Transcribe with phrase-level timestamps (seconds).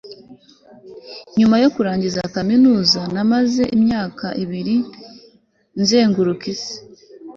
[1.37, 4.75] nyuma yo kurangiza kaminuza, namaze imyaka ibiri
[5.81, 6.75] nzenguruka isi